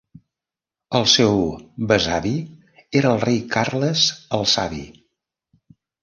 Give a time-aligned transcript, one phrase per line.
[0.99, 1.35] El seu
[1.91, 2.31] besavi
[3.01, 4.05] era el rei Carles
[4.39, 4.81] el Savi.